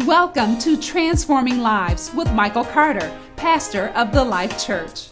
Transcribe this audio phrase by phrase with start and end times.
[0.00, 5.10] Welcome to Transforming Lives with Michael Carter, pastor of the Life Church.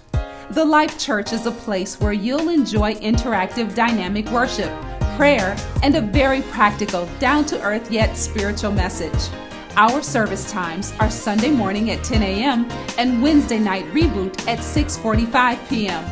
[0.51, 4.73] The Life Church is a place where you'll enjoy interactive, dynamic worship,
[5.17, 9.33] prayer, and a very practical, down to earth yet spiritual message.
[9.77, 12.69] Our service times are Sunday morning at 10 a.m.
[12.99, 16.05] and Wednesday night reboot at 6:45 p.m.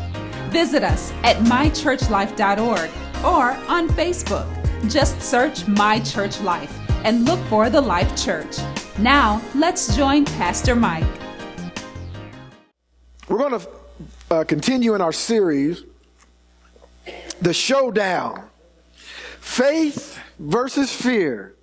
[0.52, 2.90] Visit us at mychurchlife.org
[3.24, 4.46] or on Facebook.
[4.88, 8.58] Just search My Church Life and look for the Life Church.
[8.98, 11.04] Now, let's join Pastor Mike.
[13.28, 13.68] We're going to
[14.30, 15.84] uh, continue in our series,
[17.40, 18.42] The Showdown
[19.40, 21.54] Faith versus Fear.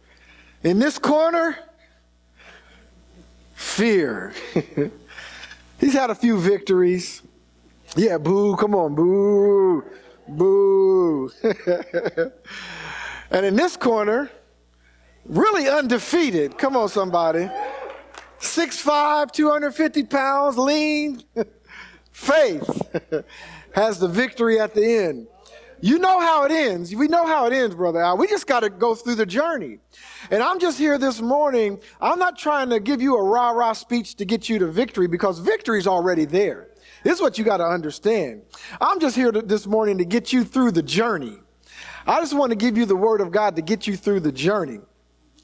[0.64, 1.58] In this corner,
[3.54, 4.34] fear.
[5.80, 7.22] He's had a few victories.
[7.96, 9.84] Yeah, boo, come on, boo,
[10.28, 11.32] boo.
[13.32, 14.30] and in this corner,
[15.28, 16.58] really undefeated.
[16.58, 17.50] Come on, somebody.
[18.40, 21.24] 6'5, 250 pounds, lean.
[22.12, 22.82] Faith
[23.74, 25.28] has the victory at the end.
[25.80, 26.94] You know how it ends.
[26.96, 28.18] We know how it ends, Brother Al.
[28.18, 29.78] We just got to go through the journey.
[30.32, 31.80] And I'm just here this morning.
[32.02, 35.08] I'm not trying to give you a rah rah speech to get you to victory
[35.08, 36.70] because victory's already there.
[37.04, 38.42] This is what you got to understand.
[38.82, 41.38] I'm just here to, this morning to get you through the journey.
[42.08, 44.32] I just want to give you the word of God to get you through the
[44.32, 44.80] journey.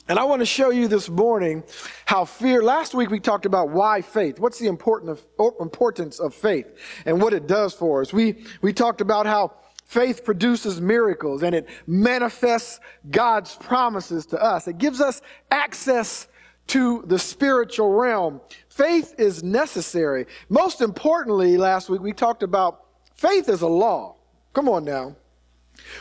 [0.10, 1.64] And I want to show you this morning
[2.06, 4.38] how fear, last week we talked about why faith.
[4.38, 6.68] What's the important of, oh, importance of faith
[7.06, 8.12] and what it does for us.
[8.12, 9.54] We, we talked about how
[9.86, 14.68] faith produces miracles and it manifests God's promises to us.
[14.68, 16.28] It gives us access
[16.68, 18.42] to the spiritual realm.
[18.68, 20.26] Faith is necessary.
[20.50, 22.84] Most importantly, last week we talked about
[23.16, 24.18] faith is a law.
[24.54, 25.16] Come on now.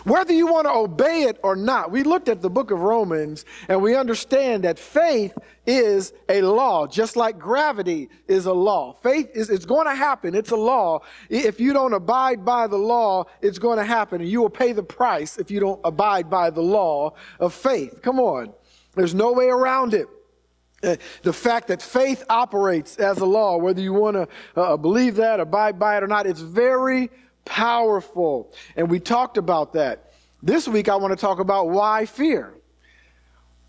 [0.04, 3.44] Whether you want to obey it or not, we looked at the book of Romans
[3.68, 8.94] and we understand that faith is a law, just like gravity is a law.
[8.94, 10.34] Faith is, it's going to happen.
[10.34, 11.00] It's a law.
[11.28, 14.72] If you don't abide by the law, it's going to happen and you will pay
[14.72, 18.02] the price if you don't abide by the law of faith.
[18.02, 18.52] Come on.
[18.94, 20.06] There's no way around it.
[20.82, 25.14] Uh, the fact that faith operates as a law, whether you want to uh, believe
[25.14, 27.08] that, abide by it or not, it's very
[27.44, 28.52] powerful.
[28.76, 30.12] And we talked about that.
[30.42, 32.54] This week, I want to talk about why fear.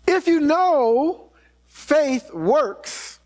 [0.06, 1.30] If you know
[1.66, 3.20] faith works,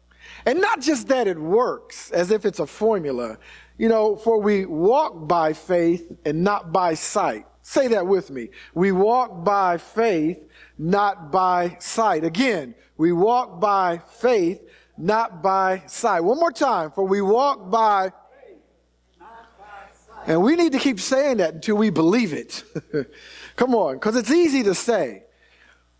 [0.46, 3.38] and not just that it works as if it's a formula,
[3.76, 7.46] you know, for we walk by faith and not by sight.
[7.62, 8.48] Say that with me.
[8.74, 10.38] We walk by faith,
[10.78, 12.24] not by sight.
[12.24, 14.62] Again, we walk by faith,
[14.96, 16.20] not by sight.
[16.20, 16.90] One more time.
[16.90, 18.10] For we walk by
[20.28, 22.62] and we need to keep saying that until we believe it.
[23.56, 25.24] Come on, because it's easy to say.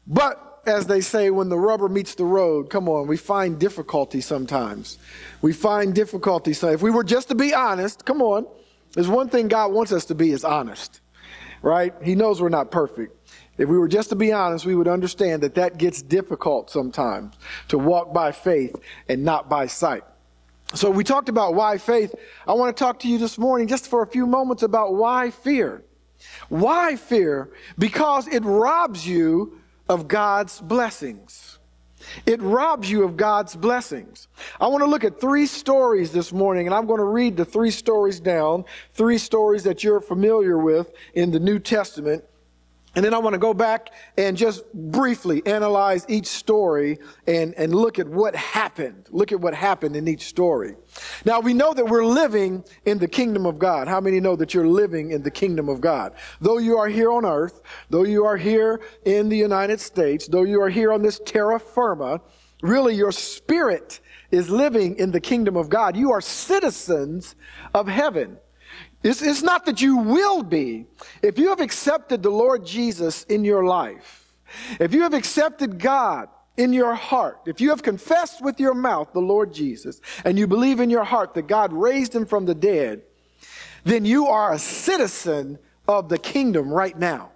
[0.06, 4.20] But as they say, when the rubber meets the road, come on, we find difficulty
[4.20, 4.98] sometimes.
[5.40, 6.52] We find difficulty.
[6.52, 8.46] So if we were just to be honest, come on,
[8.92, 11.00] there's one thing God wants us to be is honest,
[11.62, 11.94] right?
[12.02, 13.16] He knows we're not perfect.
[13.56, 17.34] If we were just to be honest, we would understand that that gets difficult sometimes
[17.68, 18.76] to walk by faith
[19.08, 20.04] and not by sight.
[20.74, 22.14] So we talked about why faith.
[22.46, 25.30] I want to talk to you this morning just for a few moments about why
[25.30, 25.82] fear.
[26.48, 27.50] Why fear?
[27.78, 31.58] Because it robs you of God's blessings.
[32.26, 34.28] It robs you of God's blessings.
[34.60, 37.44] I want to look at three stories this morning, and I'm going to read the
[37.44, 42.24] three stories down, three stories that you're familiar with in the New Testament.
[42.98, 46.98] And then I want to go back and just briefly analyze each story
[47.28, 49.06] and, and look at what happened.
[49.10, 50.74] Look at what happened in each story.
[51.24, 53.86] Now we know that we're living in the kingdom of God.
[53.86, 56.14] How many know that you're living in the kingdom of God?
[56.40, 60.42] Though you are here on earth, though you are here in the United States, though
[60.42, 62.20] you are here on this terra firma,
[62.62, 64.00] really your spirit
[64.32, 65.96] is living in the kingdom of God.
[65.96, 67.36] You are citizens
[67.74, 68.38] of heaven.
[69.02, 70.86] It's, it's not that you will be.
[71.22, 74.32] If you have accepted the Lord Jesus in your life,
[74.80, 79.12] if you have accepted God in your heart, if you have confessed with your mouth
[79.12, 82.54] the Lord Jesus, and you believe in your heart that God raised him from the
[82.54, 83.02] dead,
[83.84, 87.30] then you are a citizen of the kingdom right now.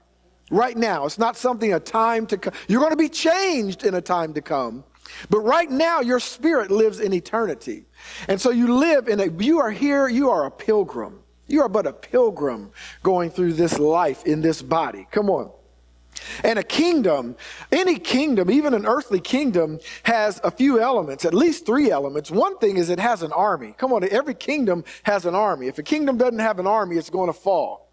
[0.51, 1.07] Right now.
[1.07, 2.53] It's not something a time to come.
[2.69, 4.85] You're going to be changed in a time to come.
[5.31, 7.85] But right now, your spirit lives in eternity.
[8.29, 11.22] And so you live in a, you are here, you are a pilgrim.
[11.53, 12.71] You are but a pilgrim
[13.03, 15.07] going through this life in this body.
[15.11, 15.51] Come on.
[16.43, 17.37] And a kingdom,
[17.71, 22.31] any kingdom, even an earthly kingdom, has a few elements, at least three elements.
[22.31, 23.75] One thing is it has an army.
[23.77, 25.67] Come on, every kingdom has an army.
[25.67, 27.91] If a kingdom doesn't have an army, it's going to fall.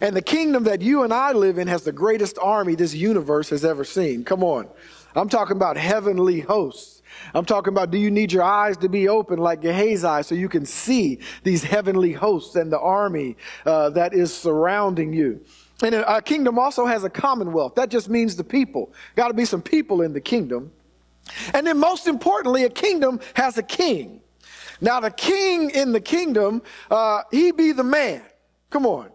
[0.00, 3.50] And the kingdom that you and I live in has the greatest army this universe
[3.50, 4.24] has ever seen.
[4.24, 4.68] Come on.
[5.14, 6.95] I'm talking about heavenly hosts.
[7.34, 10.48] I'm talking about do you need your eyes to be open like Gehazi so you
[10.48, 15.44] can see these heavenly hosts and the army uh, that is surrounding you?
[15.82, 17.74] And a kingdom also has a commonwealth.
[17.74, 18.92] That just means the people.
[19.14, 20.72] Got to be some people in the kingdom.
[21.52, 24.20] And then, most importantly, a kingdom has a king.
[24.80, 28.22] Now, the king in the kingdom, uh, he be the man.
[28.70, 29.10] Come on.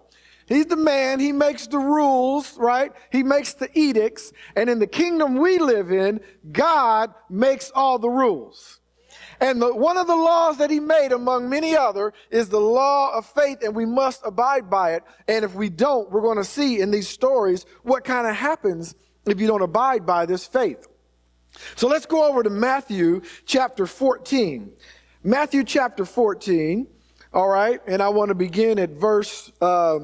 [0.51, 1.19] He's the man.
[1.19, 2.91] He makes the rules, right?
[3.11, 4.33] He makes the edicts.
[4.55, 6.19] And in the kingdom we live in,
[6.51, 8.79] God makes all the rules.
[9.39, 13.11] And the, one of the laws that he made, among many other, is the law
[13.15, 15.03] of faith, and we must abide by it.
[15.27, 18.93] And if we don't, we're going to see in these stories what kind of happens
[19.25, 20.87] if you don't abide by this faith.
[21.75, 24.71] So let's go over to Matthew chapter 14.
[25.23, 26.87] Matthew chapter 14,
[27.33, 29.99] all right, and I want to begin at verse uh,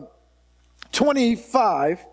[0.98, 2.04] 25.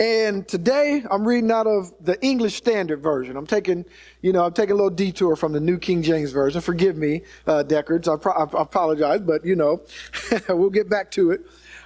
[0.00, 3.36] And today I'm reading out of the English Standard Version.
[3.36, 3.84] I'm taking,
[4.22, 6.62] you know, I'm taking a little detour from the New King James Version.
[6.62, 8.08] Forgive me, uh, Deckards.
[8.08, 9.82] I, pro- I apologize, but you know,
[10.48, 11.42] we'll get back to it.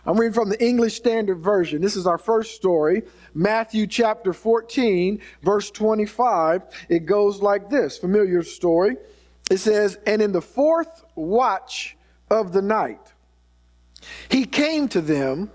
[0.06, 1.82] I'm reading from the English Standard Version.
[1.82, 3.02] This is our first story,
[3.34, 6.62] Matthew chapter 14, verse 25.
[6.88, 8.96] It goes like this familiar story.
[9.50, 11.96] It says, And in the fourth watch
[12.30, 13.12] of the night,
[14.28, 15.50] he came to them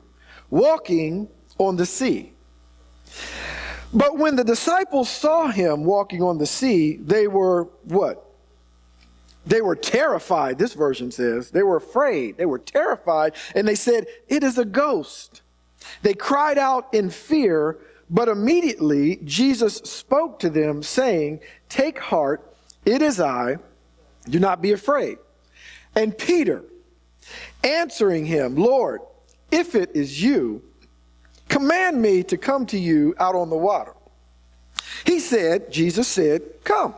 [0.54, 1.28] walking
[1.58, 2.32] on the sea.
[3.92, 8.24] But when the disciples saw him walking on the sea, they were what?
[9.48, 11.50] They were terrified, this version says.
[11.50, 12.38] They were afraid.
[12.38, 15.42] They were terrified, and they said, It is a ghost.
[16.04, 17.80] They cried out in fear,
[18.12, 23.58] but immediately Jesus spoke to them, saying, Take heart, it is I.
[24.30, 25.18] Do not be afraid.
[25.96, 26.64] And Peter,
[27.64, 29.02] answering him, Lord,
[29.54, 30.62] if it is you,
[31.54, 33.94] Command me to come to you out on the water.
[35.06, 36.96] He said, Jesus said, Come.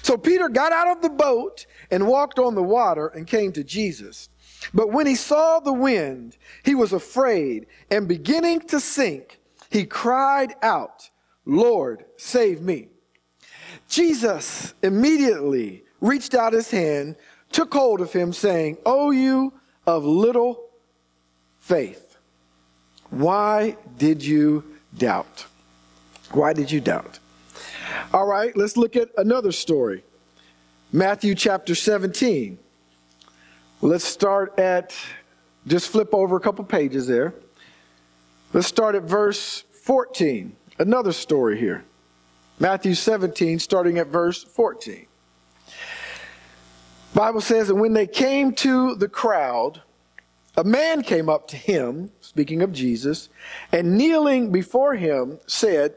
[0.00, 3.62] So Peter got out of the boat and walked on the water and came to
[3.62, 4.30] Jesus.
[4.72, 9.38] But when he saw the wind, he was afraid and beginning to sink,
[9.70, 11.10] he cried out,
[11.44, 12.88] Lord, save me.
[13.86, 17.16] Jesus immediately reached out his hand,
[17.52, 19.52] took hold of him, saying, O you
[19.86, 20.63] of little
[21.64, 22.18] faith.
[23.08, 24.64] Why did you
[24.98, 25.46] doubt?
[26.32, 27.18] Why did you doubt?
[28.12, 30.04] All right, let's look at another story.
[30.92, 32.58] Matthew chapter 17.
[33.80, 34.94] Let's start at,
[35.66, 37.32] just flip over a couple pages there.
[38.52, 40.54] Let's start at verse 14.
[40.78, 41.82] Another story here.
[42.58, 45.06] Matthew 17, starting at verse 14.
[47.14, 49.80] Bible says, and when they came to the crowd,
[50.56, 53.28] a man came up to him, speaking of Jesus,
[53.72, 55.94] and kneeling before him said,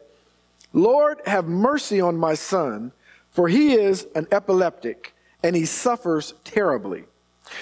[0.74, 2.92] Lord, have mercy on my son,
[3.30, 5.14] for he is an epileptic,
[5.44, 7.04] and he suffers terribly.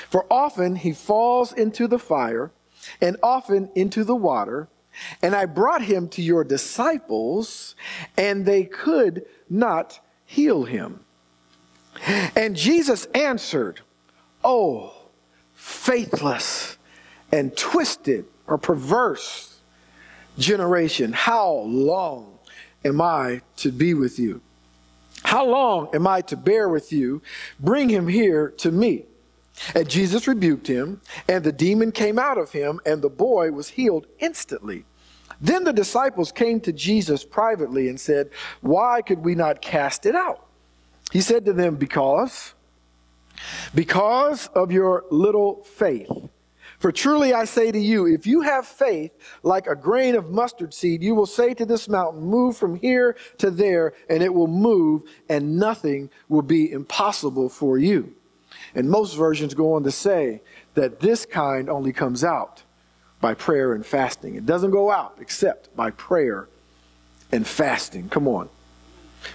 [0.09, 2.51] For often he falls into the fire,
[3.01, 4.67] and often into the water.
[5.21, 7.75] And I brought him to your disciples,
[8.17, 11.01] and they could not heal him.
[12.35, 13.81] And Jesus answered,
[14.43, 14.93] Oh,
[15.53, 16.74] faithless
[17.35, 19.59] and twisted or perverse
[20.37, 22.39] generation, how long
[22.85, 24.41] am I to be with you?
[25.23, 27.21] How long am I to bear with you?
[27.59, 29.05] Bring him here to me.
[29.73, 33.69] And Jesus rebuked him, and the demon came out of him, and the boy was
[33.69, 34.85] healed instantly.
[35.41, 38.29] Then the disciples came to Jesus privately and said,
[38.61, 40.45] Why could we not cast it out?
[41.11, 42.53] He said to them, Because,
[43.73, 46.09] because of your little faith.
[46.85, 49.11] For truly I say to you, if you have faith
[49.41, 53.17] like a grain of mustard seed, you will say to this mountain, Move from here
[53.39, 58.13] to there, and it will move, and nothing will be impossible for you.
[58.75, 60.43] And most versions go on to say
[60.75, 62.61] that this kind only comes out
[63.19, 64.35] by prayer and fasting.
[64.35, 66.47] It doesn't go out except by prayer
[67.31, 68.09] and fasting.
[68.09, 68.47] Come on.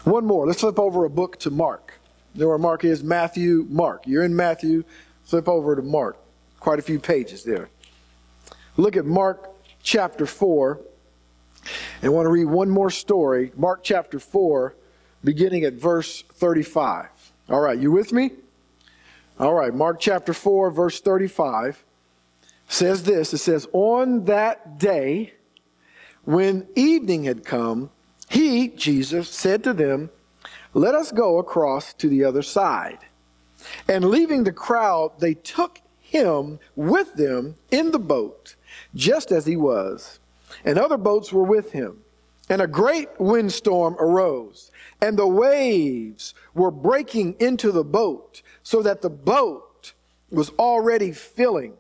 [0.05, 0.47] One more.
[0.47, 1.95] Let's flip over a book to Mark.
[2.33, 3.03] You know where Mark is?
[3.03, 4.07] Matthew, Mark.
[4.07, 4.85] You're in Matthew.
[5.25, 6.17] Flip over to Mark
[6.61, 7.69] quite a few pages there.
[8.77, 9.51] Look at Mark
[9.83, 10.81] chapter 4.
[12.03, 13.53] And I want to read one more story.
[13.57, 14.75] Mark chapter 4,
[15.25, 17.09] beginning at verse 35.
[17.49, 18.31] All right, you with me?
[19.39, 21.85] All right, Mark chapter 4, verse 35
[22.69, 25.35] says this It says, On that day,
[26.25, 27.91] when evening had come,
[28.29, 30.11] he, Jesus, said to them,
[30.73, 32.99] Let us go across to the other side.
[33.89, 38.57] And leaving the crowd, they took him with them in the boat,
[38.95, 40.19] just as he was.
[40.65, 42.03] And other boats were with him.
[42.51, 49.03] and a great windstorm arose, and the waves were breaking into the boat, so that
[49.03, 49.93] the boat
[50.31, 51.75] was already filling.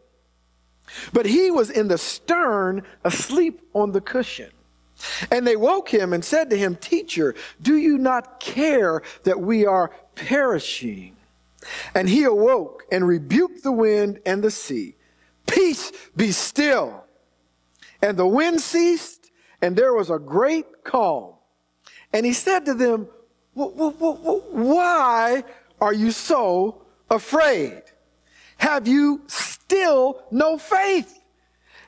[1.12, 4.50] But he was in the stern, asleep on the cushion.
[5.32, 9.66] And they woke him and said to him, Teacher, do you not care that we
[9.66, 11.16] are perishing?
[11.94, 14.96] And he awoke and rebuked the wind and the sea.
[15.46, 17.04] Peace, be still.
[18.02, 21.34] And the wind ceased, and there was a great calm.
[22.12, 23.08] And he said to them,
[23.54, 25.44] Why
[25.80, 27.82] are you so afraid?
[28.58, 31.18] Have you still no faith?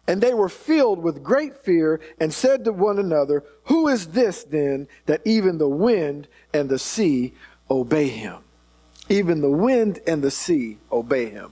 [0.09, 4.43] And they were filled with great fear and said to one another, Who is this
[4.45, 7.35] then that even the wind and the sea
[7.71, 8.43] obey him?
[9.13, 11.51] Even the wind and the sea obey him.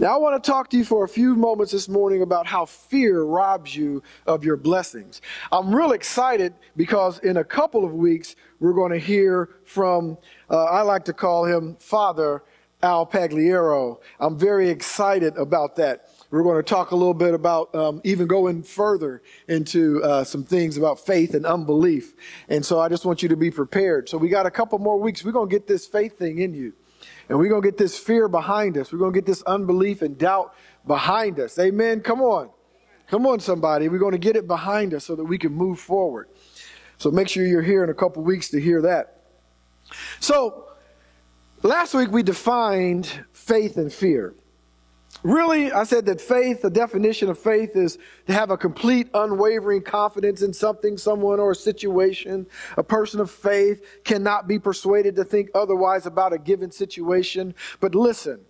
[0.00, 2.66] Now, I want to talk to you for a few moments this morning about how
[2.66, 5.22] fear robs you of your blessings.
[5.52, 10.18] I'm real excited because in a couple of weeks, we're going to hear from,
[10.50, 12.42] uh, I like to call him Father
[12.82, 14.00] Al Pagliero.
[14.18, 16.08] I'm very excited about that.
[16.30, 20.44] We're going to talk a little bit about um, even going further into uh, some
[20.44, 22.14] things about faith and unbelief.
[22.48, 24.08] And so I just want you to be prepared.
[24.08, 25.24] So we got a couple more weeks.
[25.24, 26.72] We're going to get this faith thing in you.
[27.28, 28.92] And we're going to get this fear behind us.
[28.92, 30.54] We're going to get this unbelief and doubt
[30.86, 31.58] behind us.
[31.58, 32.00] Amen.
[32.00, 32.50] Come on.
[33.08, 33.88] Come on, somebody.
[33.88, 36.28] We're going to get it behind us so that we can move forward.
[36.98, 39.22] So make sure you're here in a couple weeks to hear that.
[40.20, 40.68] So
[41.62, 44.34] last week we defined faith and fear.
[45.22, 49.82] Really, I said that faith, the definition of faith is to have a complete, unwavering
[49.82, 52.46] confidence in something, someone, or a situation.
[52.78, 57.54] A person of faith cannot be persuaded to think otherwise about a given situation.
[57.80, 58.40] But listen,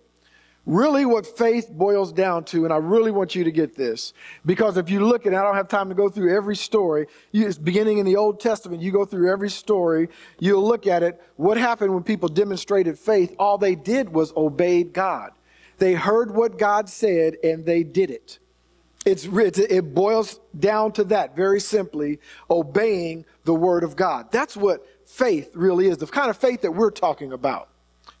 [0.65, 4.13] really what faith boils down to, and I really want you to get this,
[4.45, 7.07] because if you look at it, I don't have time to go through every story.
[7.33, 10.07] You, beginning in the Old Testament, you go through every story,
[10.39, 11.21] you'll look at it.
[11.35, 13.35] What happened when people demonstrated faith?
[13.39, 15.31] All they did was obeyed God.
[15.81, 18.37] They heard what God said and they did it.
[19.03, 22.19] It's, it boils down to that very simply
[22.51, 24.31] obeying the word of God.
[24.31, 27.69] That's what faith really is the kind of faith that we're talking about.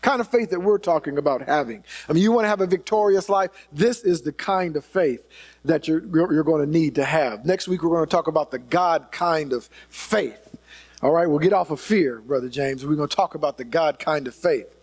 [0.01, 1.83] Kind of faith that we're talking about having.
[2.09, 3.51] I mean, you want to have a victorious life.
[3.71, 5.23] This is the kind of faith
[5.63, 6.03] that you're,
[6.33, 7.45] you're going to need to have.
[7.45, 10.55] Next week, we're going to talk about the God kind of faith.
[11.03, 12.83] All right, we'll get off of fear, Brother James.
[12.83, 14.80] We're going to talk about the God kind of faith.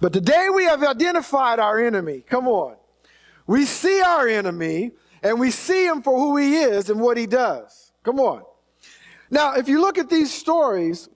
[0.00, 2.22] But today we have identified our enemy.
[2.26, 2.76] Come on.
[3.46, 7.26] We see our enemy and we see him for who he is and what he
[7.26, 7.92] does.
[8.02, 8.42] Come on.
[9.30, 11.08] Now, if you look at these stories,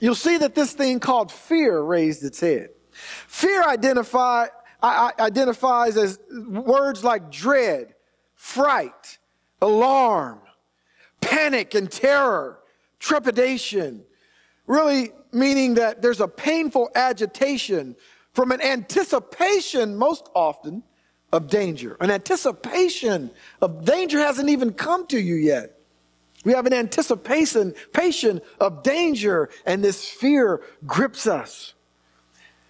[0.00, 2.70] you'll see that this thing called fear raised its head.
[2.92, 4.46] Fear identify,
[4.82, 7.94] identifies as words like dread,
[8.34, 9.18] fright,
[9.60, 10.40] alarm,
[11.20, 12.58] panic and terror,
[12.98, 14.04] trepidation,
[14.66, 17.96] really meaning that there's a painful agitation
[18.32, 20.82] from an anticipation, most often,
[21.32, 21.96] of danger.
[22.00, 25.78] An anticipation of danger hasn't even come to you yet.
[26.44, 31.74] We have an anticipation patient of danger, and this fear grips us.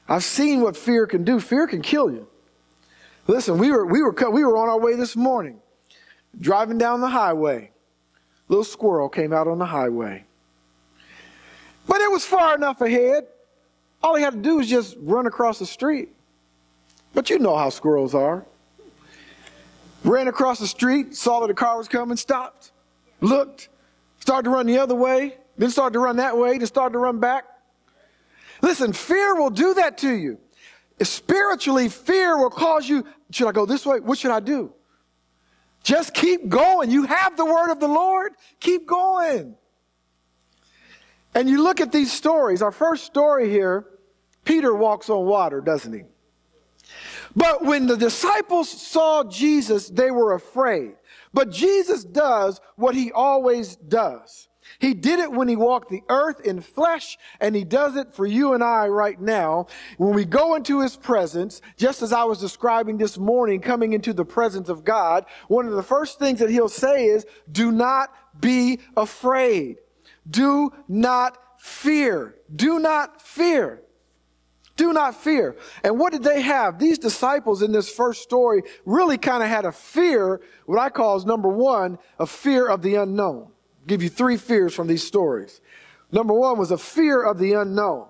[0.08, 1.40] I've seen what fear can do.
[1.40, 2.28] Fear can kill you.
[3.26, 5.60] Listen, we were, we were, we were on our way this morning,
[6.38, 7.70] driving down the highway.
[8.48, 10.24] Little squirrel came out on the highway.
[11.86, 13.26] But it was far enough ahead.
[14.02, 16.08] All he had to do was just run across the street.
[17.14, 18.44] But you know how squirrels are.
[20.04, 22.72] Ran across the street, saw that a car was coming, stopped,
[23.20, 23.68] looked,
[24.18, 26.98] started to run the other way, then started to run that way, then started to
[26.98, 27.44] run back.
[28.62, 30.38] Listen, fear will do that to you.
[31.02, 34.00] Spiritually, fear will cause you, should I go this way?
[34.00, 34.72] What should I do?
[35.82, 36.90] Just keep going.
[36.90, 38.32] You have the word of the Lord.
[38.60, 39.56] Keep going.
[41.34, 42.62] And you look at these stories.
[42.62, 43.86] Our first story here,
[44.44, 46.02] Peter walks on water, doesn't he?
[47.34, 50.94] But when the disciples saw Jesus, they were afraid.
[51.32, 54.48] But Jesus does what he always does.
[54.78, 58.26] He did it when he walked the earth in flesh, and he does it for
[58.26, 59.66] you and I right now.
[59.96, 64.12] When we go into his presence, just as I was describing this morning, coming into
[64.12, 68.10] the presence of God, one of the first things that he'll say is, do not
[68.40, 69.78] be afraid.
[70.28, 72.36] Do not fear.
[72.54, 73.82] Do not fear.
[74.76, 75.56] Do not fear.
[75.84, 76.78] And what did they have?
[76.78, 81.16] These disciples in this first story really kind of had a fear, what I call
[81.16, 83.42] is number one, a fear of the unknown.
[83.42, 85.60] I'll give you three fears from these stories.
[86.10, 88.08] Number one was a fear of the unknown.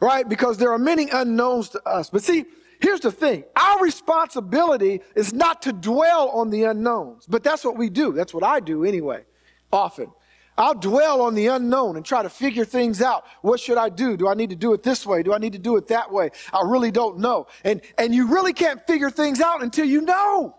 [0.00, 0.28] Right?
[0.28, 2.08] Because there are many unknowns to us.
[2.08, 2.46] But see,
[2.80, 3.44] here's the thing.
[3.56, 7.26] Our responsibility is not to dwell on the unknowns.
[7.26, 8.12] But that's what we do.
[8.12, 9.24] That's what I do anyway,
[9.72, 10.10] often.
[10.58, 13.24] I'll dwell on the unknown and try to figure things out.
[13.42, 14.16] What should I do?
[14.16, 15.22] Do I need to do it this way?
[15.22, 16.30] Do I need to do it that way?
[16.52, 17.46] I really don't know.
[17.62, 20.56] And, and you really can't figure things out until you know.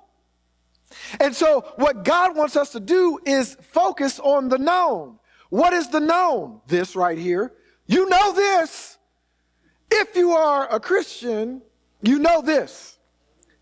[1.19, 5.19] And so what God wants us to do is focus on the known.
[5.49, 6.61] What is the known?
[6.67, 7.53] This right here.
[7.85, 8.97] You know this.
[9.91, 11.61] If you are a Christian,
[12.01, 12.98] you know this.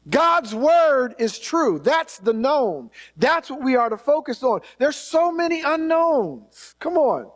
[0.09, 1.79] God's word is true.
[1.79, 2.89] That's the known.
[3.17, 4.61] That's what we are to focus on.
[4.77, 6.75] There's so many unknowns.
[6.79, 7.29] Come on.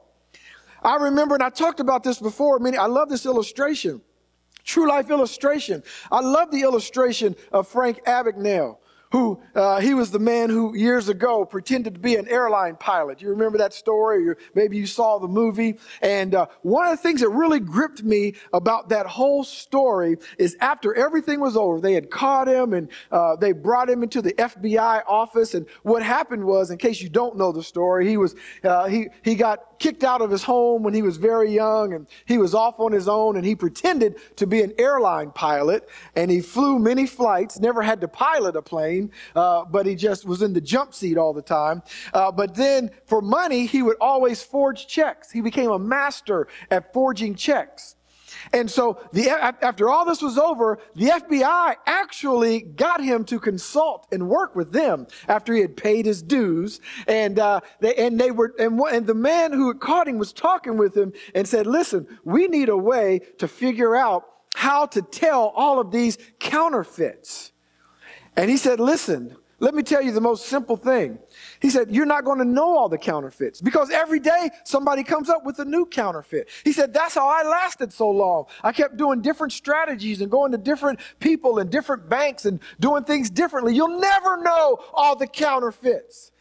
[0.84, 2.60] I remember, and I talked about this before.
[2.60, 4.02] Many, I love this illustration.
[4.64, 5.84] True life illustration.
[6.12, 8.78] I love the illustration of Frank Abagnale
[9.12, 13.22] who uh, he was the man who years ago pretended to be an airline pilot.
[13.22, 14.28] You remember that story?
[14.28, 15.78] Or maybe you saw the movie.
[16.02, 20.56] And uh, one of the things that really gripped me about that whole story is
[20.62, 24.34] after everything was over, they had caught him and uh, they brought him into the
[24.34, 25.54] FBI office.
[25.54, 29.10] And what happened was, in case you don't know the story, he was uh, he
[29.24, 32.54] he got kicked out of his home when he was very young and he was
[32.54, 36.78] off on his own and he pretended to be an airline pilot and he flew
[36.78, 39.01] many flights, never had to pilot a plane,
[39.36, 41.82] uh, but he just was in the jump seat all the time.
[42.14, 45.32] Uh, but then for money, he would always forge checks.
[45.32, 47.96] He became a master at forging checks.
[48.54, 54.08] And so the, after all this was over, the FBI actually got him to consult
[54.12, 56.80] and work with them after he had paid his dues.
[57.08, 60.78] And, uh, they, and they were, and, and the man who caught him was talking
[60.78, 65.54] with him and said, listen, we need a way to figure out how to tell
[65.56, 67.51] all of these counterfeits.
[68.36, 71.20] And he said, listen, let me tell you the most simple thing.
[71.60, 75.30] He said, You're not going to know all the counterfeits because every day somebody comes
[75.30, 76.50] up with a new counterfeit.
[76.64, 78.46] He said, That's how I lasted so long.
[78.64, 83.04] I kept doing different strategies and going to different people and different banks and doing
[83.04, 83.76] things differently.
[83.76, 86.32] You'll never know all the counterfeits.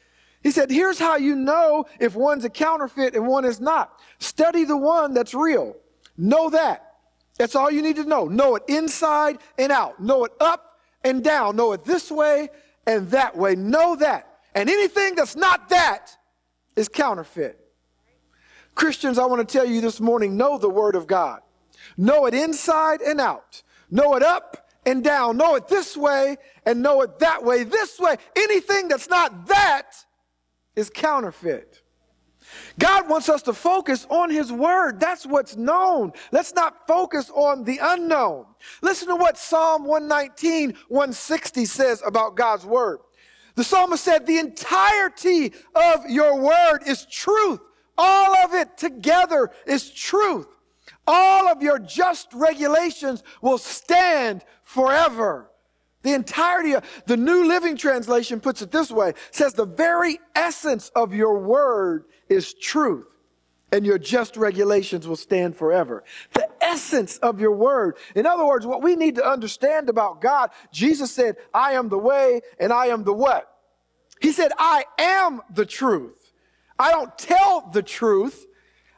[0.43, 4.01] He said, Here's how you know if one's a counterfeit and one is not.
[4.19, 5.77] Study the one that's real.
[6.17, 6.95] Know that.
[7.37, 8.25] That's all you need to know.
[8.25, 10.01] Know it inside and out.
[10.01, 10.70] Know it up
[11.05, 11.57] and down.
[11.57, 12.49] Know it this way
[12.87, 13.55] and that way.
[13.55, 14.27] Know that.
[14.55, 16.17] And anything that's not that
[16.77, 17.59] is counterfeit.
[18.75, 21.41] Christians, I want to tell you this morning know the Word of God.
[21.97, 23.63] Know it inside and out.
[23.91, 25.37] Know it up and down.
[25.37, 27.65] Know it this way and know it that way.
[27.65, 28.17] This way.
[28.37, 29.97] Anything that's not that
[30.77, 31.80] is counterfeit.
[32.79, 35.01] God wants us to focus on His Word.
[35.01, 36.13] That's what's known.
[36.33, 38.47] Let's not focus on the unknown.
[38.83, 43.01] Listen to what Psalm 119, 160 says about God's Word.
[43.55, 47.61] The psalmist said, The entirety of your word is truth.
[47.99, 50.47] All of it together is truth.
[51.07, 55.50] All of your just regulations will stand forever.
[56.03, 60.91] The entirety of the New Living Translation puts it this way says, The very essence
[60.95, 63.07] of your word is truth,
[63.71, 66.05] and your just regulations will stand forever.
[66.33, 67.97] The essence of your word.
[68.15, 71.99] In other words, what we need to understand about God, Jesus said, I am the
[71.99, 73.47] way and I am the what?
[74.21, 76.33] He said, I am the truth.
[76.79, 78.47] I don't tell the truth.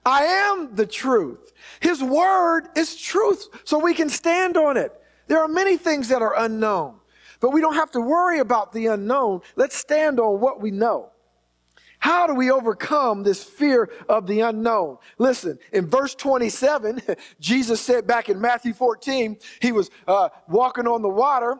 [0.04, 1.52] I am the truth.
[1.80, 4.92] His word is truth, so we can stand on it.
[5.32, 6.96] There are many things that are unknown,
[7.40, 9.40] but we don't have to worry about the unknown.
[9.56, 11.08] Let's stand on what we know.
[12.00, 14.98] How do we overcome this fear of the unknown?
[15.16, 17.00] Listen, in verse 27,
[17.40, 21.56] Jesus said back in Matthew 14, he was uh, walking on the water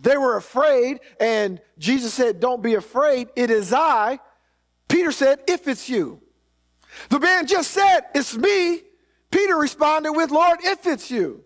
[0.00, 4.20] they were afraid, and Jesus said, Don't be afraid, it is I.
[4.88, 6.22] Peter said, If it's you.
[7.10, 8.80] The man just said, It's me.
[9.30, 11.44] Peter responded with, Lord, if it's you.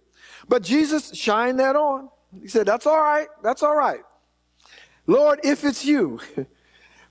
[0.48, 2.08] But Jesus shined that on.
[2.40, 3.28] He said, That's all right.
[3.42, 4.00] That's all right.
[5.06, 6.20] Lord, if it's you.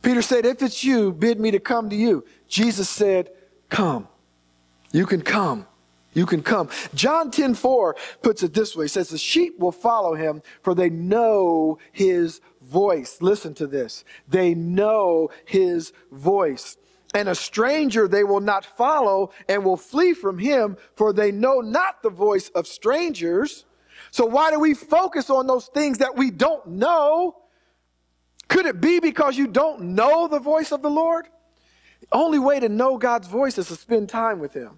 [0.02, 2.26] Peter said, If it's you, bid me to come to you.
[2.48, 3.32] Jesus said,
[3.69, 4.08] Come.
[4.91, 5.67] You can come
[6.15, 6.69] you can come.
[6.95, 8.86] John 10 4 puts it this way.
[8.86, 13.17] He says, The sheep will follow him, for they know his voice.
[13.21, 14.04] Listen to this.
[14.28, 16.78] They know his voice.
[17.15, 21.62] And a stranger they will not follow and will flee from him, for they know
[21.62, 23.65] not the voice of strangers.
[24.12, 27.38] So why do we focus on those things that we don't know?
[28.49, 31.28] Could it be because you don't know the voice of the Lord?
[32.01, 34.78] The only way to know God's voice is to spend time with him.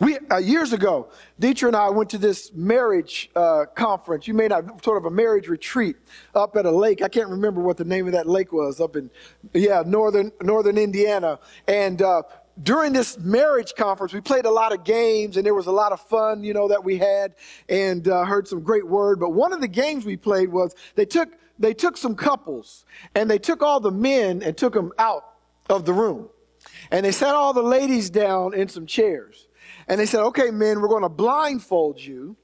[0.00, 4.26] We uh, years ago, Deetra and I went to this marriage uh, conference.
[4.26, 5.96] You may not sort of a marriage retreat
[6.34, 7.02] up at a lake.
[7.02, 8.80] I can't remember what the name of that lake was.
[8.80, 9.10] Up in
[9.52, 11.38] yeah, northern northern Indiana.
[11.66, 12.22] And uh,
[12.62, 15.92] during this marriage conference, we played a lot of games, and there was a lot
[15.92, 17.34] of fun, you know, that we had,
[17.68, 19.20] and uh, heard some great word.
[19.20, 23.30] But one of the games we played was they took they took some couples, and
[23.30, 25.24] they took all the men and took them out
[25.68, 26.28] of the room.
[26.90, 29.46] And they sat all the ladies down in some chairs.
[29.90, 32.36] And they said, okay, men, we're going to blindfold you.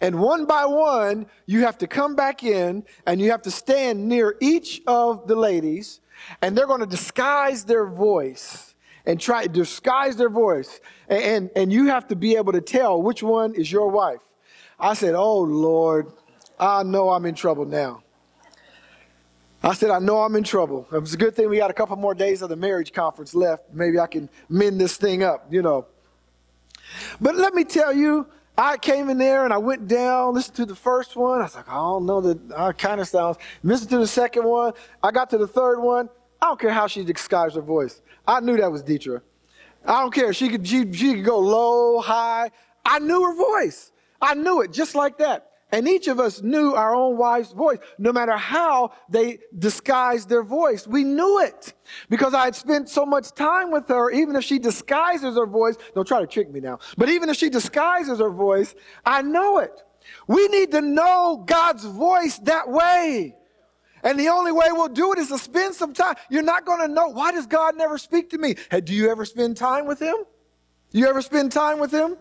[0.00, 4.08] And one by one, you have to come back in and you have to stand
[4.08, 6.00] near each of the ladies.
[6.42, 8.74] And they're going to disguise their voice
[9.06, 10.80] and try to disguise their voice.
[11.08, 14.20] And, and, and you have to be able to tell which one is your wife.
[14.76, 16.08] I said, oh, Lord,
[16.58, 18.02] I know I'm in trouble now.
[19.62, 20.88] I said, I know I'm in trouble.
[20.92, 23.32] It was a good thing we got a couple more days of the marriage conference
[23.32, 23.72] left.
[23.72, 25.86] Maybe I can mend this thing up, you know.
[27.20, 28.26] But let me tell you,
[28.56, 31.40] I came in there and I went down, listened to the first one.
[31.40, 33.38] I was like, I don't know that uh, kind of sounds.
[33.62, 34.72] Listened to the second one.
[35.02, 36.08] I got to the third one.
[36.42, 38.02] I don't care how she disguised her voice.
[38.26, 39.22] I knew that was Deetra.
[39.84, 40.32] I don't care.
[40.32, 42.50] She could, she, she could go low, high.
[42.84, 43.92] I knew her voice.
[44.20, 45.49] I knew it just like that.
[45.72, 50.42] And each of us knew our own wife's voice, no matter how they disguised their
[50.42, 50.86] voice.
[50.86, 51.74] We knew it
[52.08, 54.10] because I had spent so much time with her.
[54.10, 57.36] Even if she disguises her voice, don't try to trick me now, but even if
[57.36, 59.82] she disguises her voice, I know it.
[60.26, 63.36] We need to know God's voice that way.
[64.02, 66.14] And the only way we'll do it is to spend some time.
[66.30, 67.08] You're not going to know.
[67.08, 68.54] Why does God never speak to me?
[68.70, 70.16] Hey, do you ever spend time with Him?
[70.90, 72.16] You ever spend time with Him?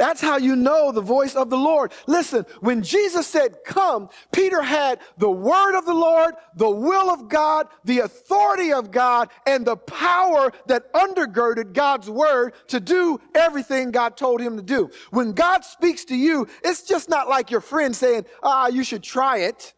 [0.00, 1.92] That's how you know the voice of the Lord.
[2.06, 7.28] Listen, when Jesus said, Come, Peter had the word of the Lord, the will of
[7.28, 13.90] God, the authority of God, and the power that undergirded God's word to do everything
[13.90, 14.90] God told him to do.
[15.10, 19.02] When God speaks to you, it's just not like your friend saying, Ah, you should
[19.02, 19.74] try it.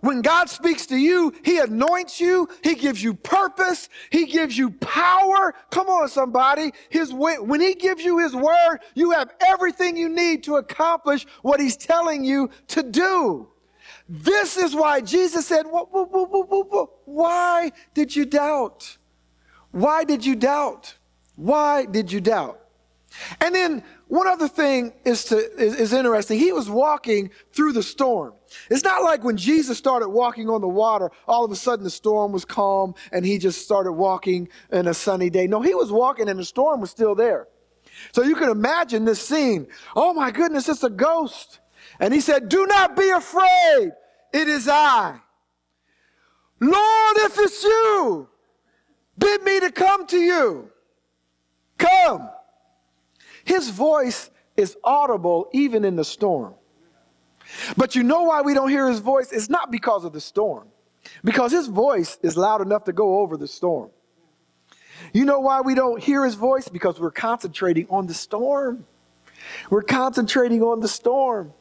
[0.00, 2.48] When God speaks to you, He anoints you.
[2.62, 3.88] He gives you purpose.
[4.10, 5.54] He gives you power.
[5.70, 6.72] Come on, somebody.
[6.88, 11.60] His, when He gives you His word, you have everything you need to accomplish what
[11.60, 13.48] He's telling you to do.
[14.08, 18.96] This is why Jesus said, why did you doubt?
[19.70, 20.94] Why did you doubt?
[21.36, 22.60] Why did you doubt?
[23.40, 26.38] And then one other thing is, to, is, is, interesting.
[26.38, 28.34] He was walking through the storm.
[28.70, 31.90] It's not like when Jesus started walking on the water, all of a sudden the
[31.90, 35.46] storm was calm and he just started walking in a sunny day.
[35.46, 37.48] No, he was walking and the storm was still there.
[38.12, 39.66] So you can imagine this scene.
[39.94, 41.60] Oh my goodness, it's a ghost.
[41.98, 43.92] And he said, Do not be afraid.
[44.32, 45.20] It is I.
[46.60, 48.28] Lord, if it's you,
[49.18, 50.70] bid me to come to you.
[51.78, 52.28] Come.
[53.44, 56.54] His voice is audible even in the storm.
[57.76, 59.32] But you know why we don't hear his voice?
[59.32, 60.68] It's not because of the storm,
[61.24, 63.90] because his voice is loud enough to go over the storm.
[65.12, 66.68] You know why we don't hear his voice?
[66.68, 68.86] Because we're concentrating on the storm.
[69.70, 71.52] We're concentrating on the storm.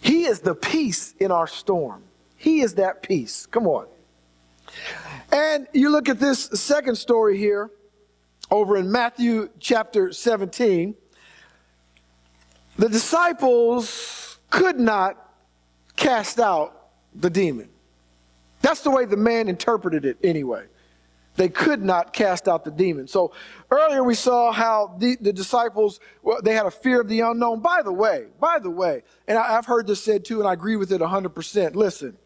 [0.00, 2.02] He is the peace in our storm.
[2.36, 3.46] He is that peace.
[3.46, 3.86] Come on.
[5.32, 7.70] And you look at this second story here
[8.50, 10.94] over in Matthew chapter 17,
[12.76, 15.32] the disciples could not
[15.96, 17.68] cast out the demon.
[18.62, 20.66] That's the way the man interpreted it anyway.
[21.36, 23.06] They could not cast out the demon.
[23.06, 23.32] So
[23.70, 27.60] earlier we saw how the, the disciples, well, they had a fear of the unknown.
[27.60, 30.52] By the way, by the way, and I, I've heard this said too, and I
[30.52, 31.76] agree with it 100%.
[31.76, 32.18] Listen,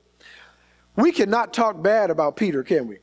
[0.96, 2.98] we cannot talk bad about Peter, can we?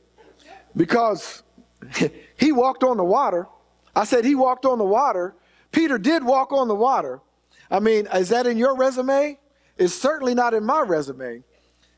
[0.76, 1.44] Because
[2.36, 3.46] he walked on the water.
[3.94, 5.36] I said he walked on the water.
[5.70, 7.20] Peter did walk on the water.
[7.70, 9.38] I mean, is that in your resume?
[9.78, 11.42] It's certainly not in my resume,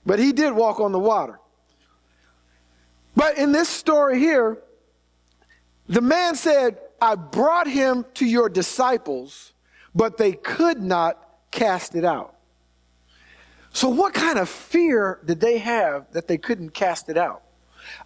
[0.04, 1.40] but he did walk on the water.
[3.16, 4.58] But in this story here,
[5.88, 9.52] the man said, I brought him to your disciples,
[9.94, 11.18] but they could not
[11.50, 12.36] cast it out.
[13.72, 17.42] So, what kind of fear did they have that they couldn't cast it out?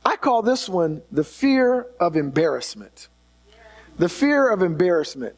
[0.04, 3.08] I call this one the fear of embarrassment.
[3.98, 5.36] The fear of embarrassment.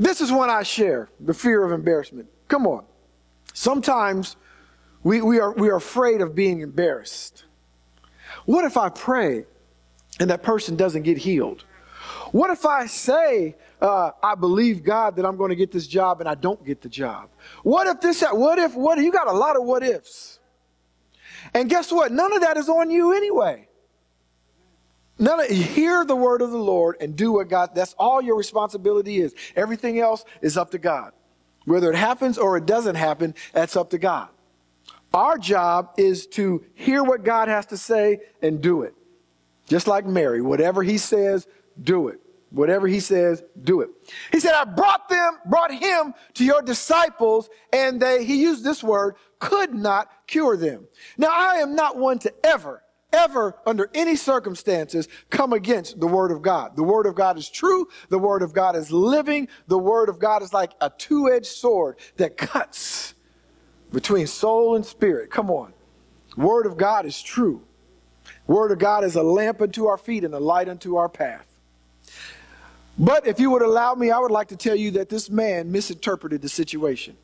[0.00, 2.26] This is one I share the fear of embarrassment.
[2.48, 2.86] Come on.
[3.52, 4.36] Sometimes
[5.02, 7.44] we, we, are, we are afraid of being embarrassed.
[8.46, 9.44] What if I pray
[10.18, 11.64] and that person doesn't get healed?
[12.32, 16.20] What if I say, uh, I believe God that I'm going to get this job
[16.20, 17.28] and I don't get the job?
[17.62, 20.38] What if this, what if, what, you got a lot of what ifs.
[21.52, 22.10] And guess what?
[22.10, 23.68] None of that is on you anyway.
[25.20, 28.36] None of, hear the word of the Lord and do what God, that's all your
[28.36, 29.34] responsibility is.
[29.54, 31.12] Everything else is up to God.
[31.66, 34.30] Whether it happens or it doesn't happen, that's up to God.
[35.12, 38.94] Our job is to hear what God has to say and do it.
[39.66, 41.46] Just like Mary, whatever he says,
[41.82, 42.20] do it.
[42.50, 43.90] Whatever he says, do it.
[44.32, 48.82] He said, I brought them, brought him to your disciples, and they, he used this
[48.82, 50.88] word, could not cure them.
[51.16, 56.30] Now, I am not one to ever, ever, under any circumstances, come against the Word
[56.30, 56.76] of God.
[56.76, 57.88] The Word of God is true.
[58.08, 59.48] The Word of God is living.
[59.66, 63.14] The Word of God is like a two edged sword that cuts
[63.92, 65.30] between soul and spirit.
[65.30, 65.72] Come on.
[66.36, 67.62] Word of God is true.
[68.46, 71.46] Word of God is a lamp unto our feet and a light unto our path.
[72.98, 75.72] But if you would allow me, I would like to tell you that this man
[75.72, 77.16] misinterpreted the situation.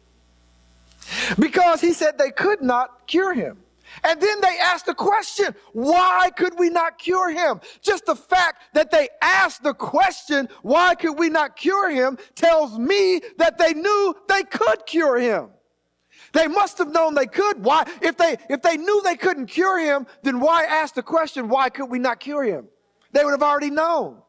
[1.39, 3.59] Because he said they could not cure him.
[4.05, 7.61] And then they asked the question, why could we not cure him?
[7.83, 12.79] Just the fact that they asked the question, why could we not cure him, tells
[12.79, 15.51] me that they knew they could cure him.
[16.33, 17.65] They must have known they could.
[17.65, 17.85] Why?
[18.03, 21.71] If they, if they knew they couldn't cure him, then why ask the question, why
[21.71, 22.69] could we not cure him?
[23.13, 24.21] They would have already known.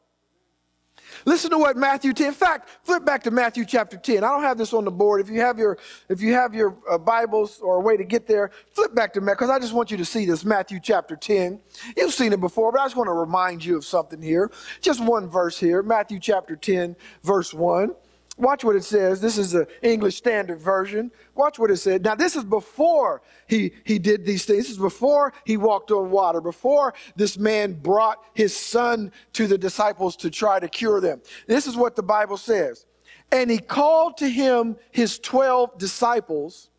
[1.28, 2.28] Listen to what Matthew 10.
[2.28, 4.24] In fact, flip back to Matthew chapter 10.
[4.24, 5.20] I don't have this on the board.
[5.20, 8.28] If you have your, if you have your uh, Bibles or a way to get
[8.28, 11.18] there, flip back to Matthew because I just want you to see this Matthew chapter
[11.18, 11.60] 10.
[11.98, 14.50] You've seen it before, but I just want to remind you of something here.
[14.80, 15.84] Just one verse here.
[15.84, 17.94] Matthew chapter 10, verse 1.
[18.38, 19.20] Watch what it says.
[19.20, 21.12] This is the English Standard Version.
[21.34, 22.04] Watch what it said.
[22.04, 24.66] Now, this is before he, he did these things.
[24.66, 29.58] This is before he walked on water, before this man brought his son to the
[29.58, 31.20] disciples to try to cure them.
[31.48, 32.86] This is what the Bible says.
[33.32, 36.70] And he called to him his 12 disciples,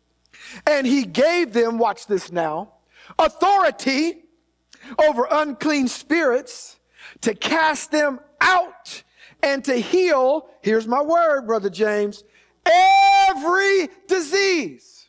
[0.65, 2.73] and he gave them, watch this now,
[3.19, 4.23] authority
[4.97, 6.79] over unclean spirits
[7.21, 9.03] to cast them out
[9.41, 12.23] and to heal, here's my word, Brother James,
[12.65, 15.07] every disease.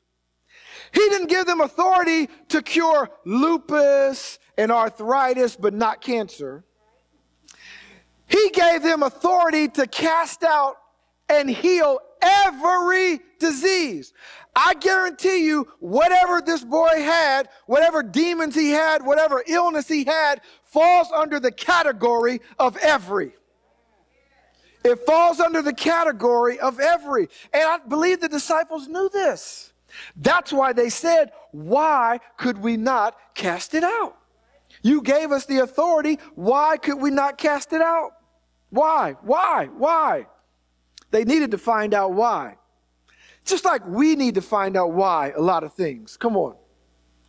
[0.93, 6.65] He didn't give them authority to cure lupus and arthritis, but not cancer.
[8.27, 10.77] He gave them authority to cast out
[11.29, 14.13] and heal every disease.
[14.55, 20.41] I guarantee you, whatever this boy had, whatever demons he had, whatever illness he had,
[20.65, 23.33] falls under the category of every.
[24.85, 27.29] It falls under the category of every.
[27.53, 29.73] And I believe the disciples knew this.
[30.17, 34.17] That's why they said, Why could we not cast it out?
[34.83, 36.19] You gave us the authority.
[36.35, 38.13] Why could we not cast it out?
[38.71, 39.17] Why?
[39.23, 39.67] Why?
[39.77, 40.27] Why?
[41.11, 42.57] They needed to find out why.
[43.45, 46.17] Just like we need to find out why a lot of things.
[46.17, 46.55] Come on.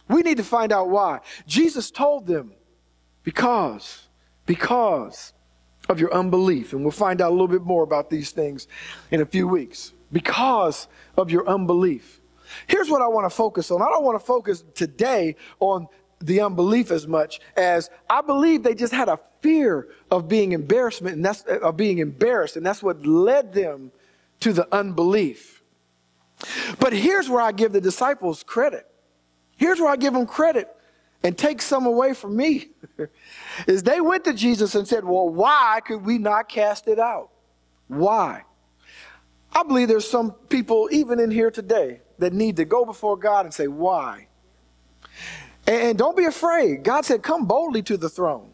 [0.07, 1.21] We need to find out why.
[1.47, 2.53] Jesus told them,
[3.23, 4.07] because,
[4.45, 5.33] because
[5.91, 6.73] of your unbelief.
[6.73, 8.67] And we'll find out a little bit more about these things
[9.11, 9.93] in a few weeks.
[10.11, 12.19] Because of your unbelief.
[12.67, 13.81] Here's what I want to focus on.
[13.81, 15.87] I don't want to focus today on
[16.19, 21.15] the unbelief as much as I believe they just had a fear of being embarrassment
[21.15, 23.91] and that's of being embarrassed and that's what led them
[24.41, 25.63] to the unbelief.
[26.79, 28.85] But here's where I give the disciples credit.
[29.57, 30.75] Here's where I give them credit
[31.23, 32.69] and take some away from me
[33.67, 37.29] is they went to Jesus and said, Well, why could we not cast it out?
[37.87, 38.43] Why?
[39.53, 43.45] I believe there's some people, even in here today, that need to go before God
[43.45, 44.27] and say, Why?
[45.67, 46.83] And don't be afraid.
[46.83, 48.51] God said, Come boldly to the throne.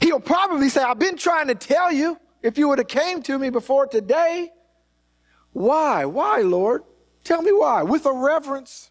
[0.00, 3.38] He'll probably say, I've been trying to tell you if you would have came to
[3.38, 4.50] me before today.
[5.52, 6.04] Why?
[6.04, 6.82] Why, Lord?
[7.24, 7.82] Tell me why.
[7.82, 8.90] With a reverence.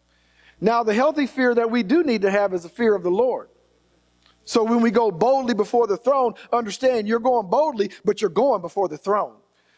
[0.60, 3.12] Now, the healthy fear that we do need to have is the fear of the
[3.12, 3.50] Lord.
[4.46, 8.62] So when we go boldly before the throne, understand you're going boldly, but you're going
[8.62, 9.36] before the throne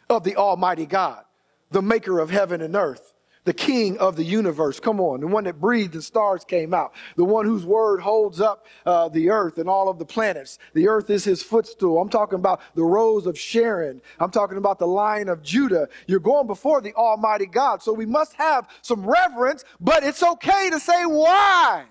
[0.10, 1.24] of the Almighty God,
[1.72, 3.09] the maker of heaven and earth,
[3.50, 4.80] the king of the universe.
[4.80, 8.40] Come on, the one that breathed and stars came out, the one whose word holds
[8.40, 10.60] up uh, the earth and all of the planets.
[10.76, 12.00] The earth is his footstool.
[12.00, 14.04] I'm talking about the rose of Sharon.
[14.20, 15.90] I'm talking about the lion of Judah.
[16.06, 17.82] You're going before the Almighty God.
[17.82, 21.86] So we must have some reverence, but it's okay to say, why?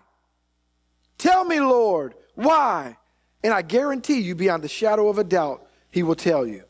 [1.19, 2.99] Tell me, Lord, why?
[3.43, 6.63] And I guarantee you, beyond the shadow of a doubt, he will tell you.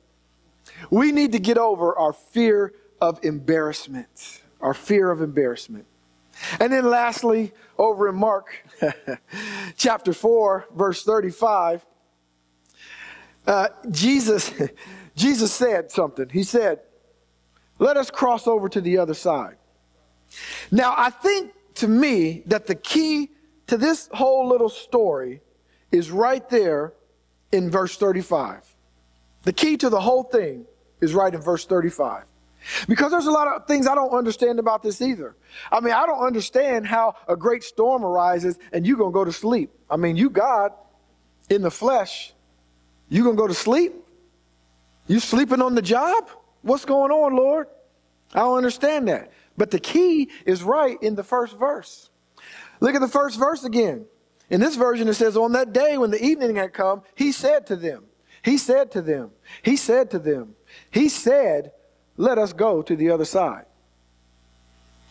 [0.91, 2.73] We need to get over our fear
[3.03, 4.41] of embarrassment.
[4.61, 5.87] Our fear of embarrassment.
[6.61, 8.47] And then lastly, over in Mark
[9.77, 11.85] chapter 4, verse 35,
[13.47, 14.53] uh, Jesus,
[15.17, 16.29] Jesus said something.
[16.29, 16.81] He said,
[17.79, 19.57] Let us cross over to the other side.
[20.71, 23.31] Now, I think to me that the key
[23.69, 25.41] to this whole little story
[25.93, 26.93] is right there
[27.53, 28.65] in verse 35.
[29.43, 30.67] The key to the whole thing
[31.01, 32.25] is right in verse 35.
[32.89, 35.37] Because there's a lot of things I don't understand about this either.
[35.71, 39.25] I mean, I don't understand how a great storm arises and you're going to go
[39.25, 39.71] to sleep.
[39.91, 40.73] I mean, you God
[41.49, 42.33] in the flesh,
[43.09, 43.95] you going to go to sleep?
[45.07, 46.31] You sleeping on the job?
[46.63, 47.69] What's going on, Lord?
[48.35, 49.33] I don't understand that.
[49.57, 52.11] But the key is right in the first verse.
[52.81, 54.07] Look at the first verse again.
[54.51, 57.67] In this version, it says, On that day when the evening had come, he said
[57.67, 58.05] to them,
[58.43, 59.31] He said to them,
[59.63, 60.55] He said to them,
[60.91, 61.73] He said,
[62.19, 63.65] Let us go to the other side.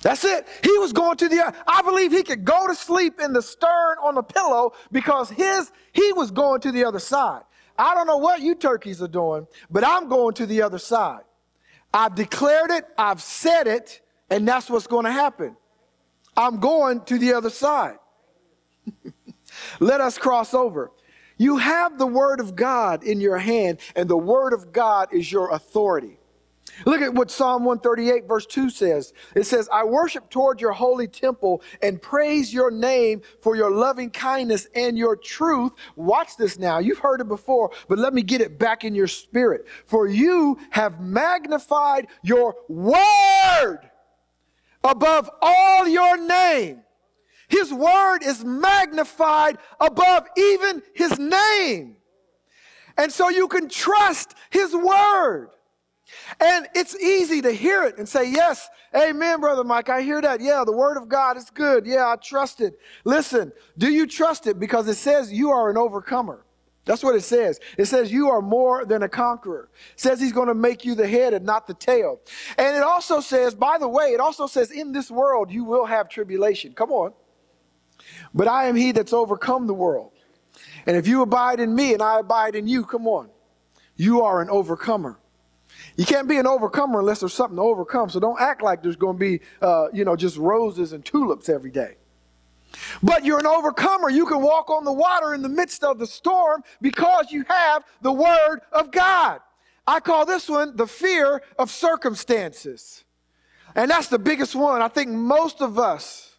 [0.02, 0.48] That's it.
[0.62, 3.98] He was going to the, I believe he could go to sleep in the stern
[4.04, 7.42] on the pillow because his, he was going to the other side.
[7.80, 11.22] I don't know what you turkeys are doing, but I'm going to the other side.
[11.94, 15.56] I've declared it, I've said it, and that's what's going to happen.
[16.36, 17.98] I'm going to the other side.
[19.80, 20.92] Let us cross over.
[21.38, 25.32] You have the Word of God in your hand, and the Word of God is
[25.32, 26.20] your authority.
[26.86, 29.14] Look at what Psalm 138, verse 2 says.
[29.36, 34.10] It says, I worship toward your holy temple and praise your name for your loving
[34.10, 35.72] kindness and your truth.
[35.96, 36.80] Watch this now.
[36.80, 39.68] You've heard it before, but let me get it back in your spirit.
[39.86, 43.80] For you have magnified your word
[44.84, 46.82] above all your name.
[47.50, 51.96] His word is magnified above even his name.
[52.98, 55.50] And so you can trust his word.
[56.40, 59.90] And it's easy to hear it and say, Yes, amen, Brother Mike.
[59.90, 60.42] I hear that.
[60.42, 61.86] Yeah, the word of God is good.
[61.86, 62.80] Yeah, I trust it.
[63.04, 64.60] Listen, do you trust it?
[64.60, 66.46] Because it says you are an overcomer.
[66.86, 67.60] That's what it says.
[67.78, 69.70] It says you are more than a conqueror.
[69.94, 72.22] It says he's going to make you the head and not the tail.
[72.58, 75.86] And it also says, by the way, it also says in this world you will
[75.86, 76.72] have tribulation.
[76.72, 77.12] Come on.
[78.34, 80.14] But I am he that's overcome the world.
[80.86, 83.30] And if you abide in me and I abide in you, come on.
[83.98, 85.20] You are an overcomer.
[85.98, 88.10] You can't be an overcomer unless there's something to overcome.
[88.10, 91.50] So don't act like there's going to be, uh, you know, just roses and tulips
[91.50, 91.96] every day.
[93.02, 94.10] But you're an overcomer.
[94.10, 97.84] You can walk on the water in the midst of the storm because you have
[98.02, 99.42] the Word of God.
[99.88, 103.04] I call this one the fear of circumstances.
[103.76, 104.82] And that's the biggest one.
[104.82, 106.36] I think most of us,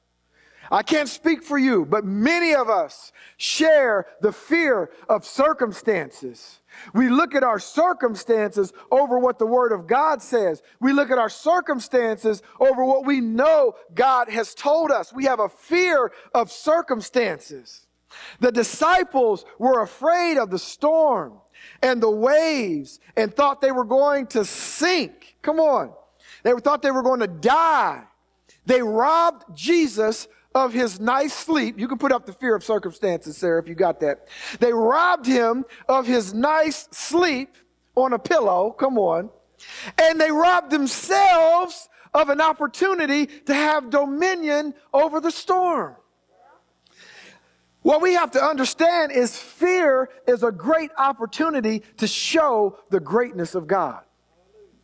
[0.71, 6.58] I can't speak for you, but many of us share the fear of circumstances.
[6.95, 10.63] We look at our circumstances over what the Word of God says.
[10.81, 15.13] We look at our circumstances over what we know God has told us.
[15.13, 17.87] We have a fear of circumstances.
[18.41, 21.41] The disciples were afraid of the storm
[21.83, 25.37] and the waves and thought they were going to sink.
[25.43, 25.93] Come on.
[26.43, 28.05] They thought they were going to die.
[28.67, 30.29] They robbed Jesus
[30.65, 31.79] of his nice sleep.
[31.79, 34.29] You can put up the fear of circumstances, Sarah, if you got that.
[34.61, 37.57] They robbed him of his nice sleep
[37.95, 38.71] on a pillow.
[38.73, 39.31] Come on.
[39.99, 45.97] And they robbed themselves of an opportunity to have dominion over the storm.
[47.83, 53.55] What we have to understand is fear is a great opportunity to show the greatness
[53.55, 54.03] of God.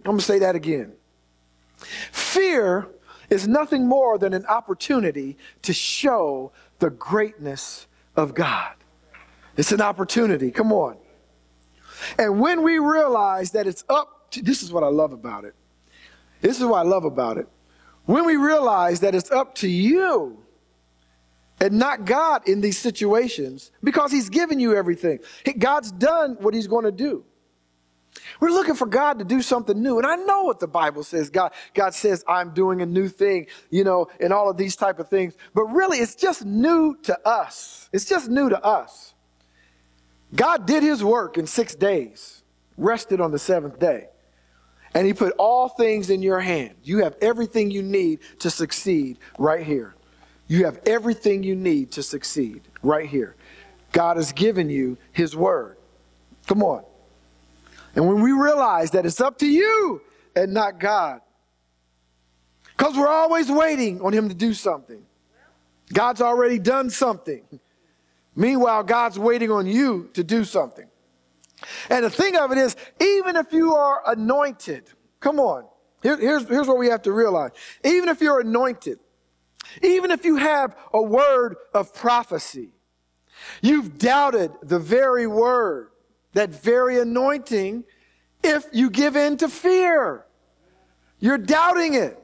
[0.01, 0.93] I'm going to say that again.
[1.77, 2.89] Fear
[3.31, 8.75] is nothing more than an opportunity to show the greatness of God.
[9.57, 10.51] It's an opportunity.
[10.51, 10.97] Come on.
[12.19, 15.55] And when we realize that it's up to, this is what I love about it.
[16.41, 17.49] This is what I love about it.
[18.05, 20.45] When we realize that it's up to you
[21.61, 25.21] and not God in these situations because He's given you everything.
[25.59, 27.25] God's done what He's going to do.
[28.41, 29.99] We're looking for God to do something new.
[29.99, 31.31] And I know what the Bible says.
[31.31, 34.99] God, God says, I'm doing a new thing, you know, and all of these type
[34.99, 35.35] of things.
[35.55, 37.89] But really, it's just new to us.
[37.93, 39.15] It's just new to us.
[40.35, 42.43] God did his work in six days,
[42.77, 44.09] rested on the seventh day.
[44.95, 46.75] And he put all things in your hand.
[46.85, 49.95] You have everything you need to succeed right here.
[50.47, 53.35] You have everything you need to succeed right here.
[53.93, 55.79] God has given you his word.
[56.47, 56.85] Come on.
[57.95, 60.03] And when we realize that it's up to you
[60.35, 61.21] and not God,
[62.77, 65.05] because we're always waiting on Him to do something.
[65.93, 67.43] God's already done something.
[68.35, 70.87] Meanwhile, God's waiting on you to do something.
[71.89, 75.65] And the thing of it is, even if you are anointed, come on,
[76.03, 77.53] Here, here's, here's what we have to realize.
[77.85, 78.99] Even if you're anointed,
[79.83, 82.71] even if you have a word of prophecy,
[83.63, 85.91] you've doubted the very word
[86.35, 87.85] that very anointing
[88.43, 90.25] if you give in to fear.
[91.19, 92.21] You're doubting it.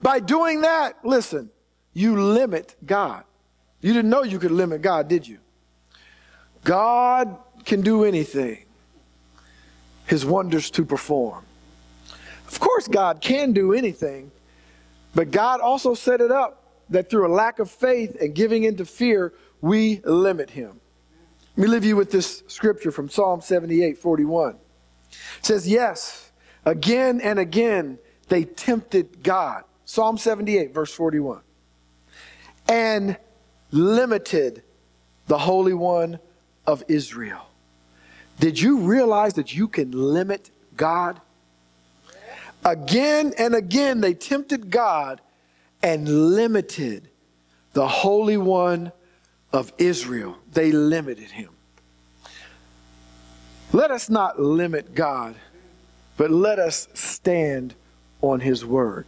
[0.00, 1.50] By doing that, listen,
[1.92, 3.22] you limit God.
[3.80, 5.38] You didn't know you could limit God, did you?
[6.64, 8.64] God can do anything,
[10.06, 11.44] His wonders to perform.
[12.48, 14.30] Of course, God can do anything,
[15.14, 18.84] but God also set it up that through a lack of faith and giving into
[18.84, 20.80] fear, we limit Him.
[21.56, 24.56] Let me leave you with this scripture from Psalm 78 41.
[25.10, 26.32] It says, Yes,
[26.64, 27.98] again and again
[28.28, 29.64] they tempted God.
[29.84, 31.40] Psalm 78, verse 41.
[32.68, 33.18] And
[33.70, 34.62] limited
[35.26, 36.18] the Holy One
[36.66, 37.46] of Israel.
[38.40, 41.20] Did you realize that you can limit God?
[42.64, 45.20] Again and again, they tempted God
[45.82, 47.10] and limited
[47.74, 48.92] the Holy One
[49.52, 50.36] of Israel.
[50.52, 51.50] They limited him.
[53.72, 55.34] Let us not limit God,
[56.16, 57.74] but let us stand
[58.20, 59.06] on his word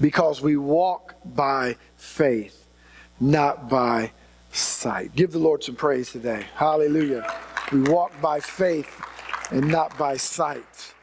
[0.00, 2.66] because we walk by faith,
[3.20, 4.10] not by
[4.52, 5.14] sight.
[5.14, 6.46] Give the Lord some praise today.
[6.54, 7.30] Hallelujah.
[7.72, 9.00] We walk by faith
[9.50, 10.93] and not by sight.